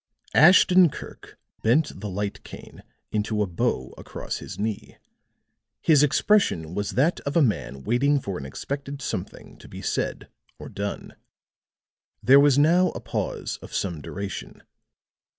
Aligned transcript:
Ashton 0.33 0.89
Kirk 0.89 1.37
bent 1.61 1.99
the 1.99 2.09
light 2.09 2.43
cane 2.43 2.81
into 3.11 3.43
a 3.43 3.45
bow 3.45 3.93
across 3.99 4.37
his 4.37 4.57
knee; 4.57 4.97
his 5.79 6.01
expression 6.01 6.73
was 6.73 6.93
that 6.93 7.19
of 7.19 7.37
a 7.37 7.41
man 7.43 7.83
waiting 7.83 8.19
for 8.19 8.39
an 8.39 8.43
expected 8.47 8.99
something 8.99 9.59
to 9.59 9.67
be 9.67 9.83
said 9.83 10.27
or 10.57 10.69
done. 10.69 11.15
There 12.23 12.39
was 12.39 12.57
now 12.57 12.89
a 12.93 12.99
pause 12.99 13.57
of 13.61 13.75
some 13.75 14.01
duration. 14.01 14.63